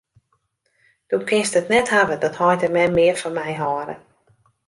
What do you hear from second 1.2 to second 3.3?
kinst it net hawwe dat heit en mem mear